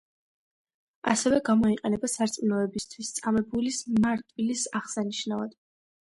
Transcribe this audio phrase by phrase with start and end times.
[1.09, 5.53] ასევე გამოიყენება სარწმუნოებისთვის წამებულის, მარტვილის აღსანიშნავად.